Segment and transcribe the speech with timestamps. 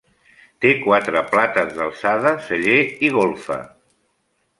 [0.63, 3.59] Té quatre plates d'alçada, celler i golfa.